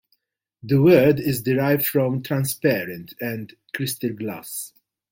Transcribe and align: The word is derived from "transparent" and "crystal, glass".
The 0.63 0.81
word 0.81 1.19
is 1.19 1.43
derived 1.43 1.85
from 1.85 2.23
"transparent" 2.23 3.13
and 3.21 3.53
"crystal, 3.75 4.13
glass". 4.13 4.73